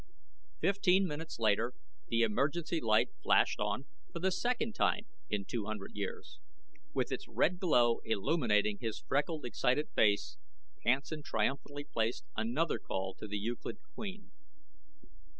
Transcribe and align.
Fifteen 0.61 1.05
minutes 1.05 1.37
later 1.37 1.73
the 2.07 2.23
emergency 2.23 2.81
light 2.81 3.09
flashed 3.21 3.59
on 3.59 3.85
for 4.11 4.17
the 4.17 4.31
second 4.31 4.73
time 4.73 5.05
in 5.29 5.45
two 5.45 5.65
hundred 5.67 5.91
years. 5.93 6.39
With 6.91 7.11
its 7.11 7.27
red 7.27 7.59
glow 7.59 7.99
illuminating 8.03 8.79
his 8.81 8.97
freckled 8.97 9.45
excited 9.45 9.89
face, 9.93 10.37
Hansen 10.83 11.21
triumphantly 11.21 11.83
placed 11.83 12.25
another 12.35 12.79
call 12.79 13.13
to 13.19 13.27
the 13.27 13.37
Euclid 13.37 13.77
Queen. 13.93 14.31